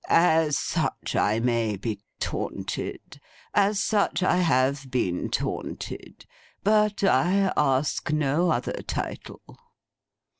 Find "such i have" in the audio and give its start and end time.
3.79-4.89